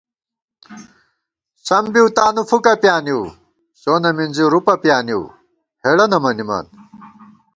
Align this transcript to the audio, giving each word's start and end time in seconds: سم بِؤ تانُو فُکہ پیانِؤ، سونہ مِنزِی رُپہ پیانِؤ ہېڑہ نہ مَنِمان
سم 1.65 1.83
بِؤ 1.93 2.07
تانُو 2.17 2.41
فُکہ 2.49 2.73
پیانِؤ، 2.81 3.21
سونہ 3.81 4.09
مِنزِی 4.17 4.43
رُپہ 4.53 4.75
پیانِؤ 4.83 5.23
ہېڑہ 5.83 6.05
نہ 6.11 6.17
مَنِمان 6.23 6.65